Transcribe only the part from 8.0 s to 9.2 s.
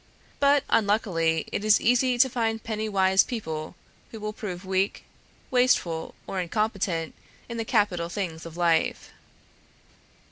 things of life.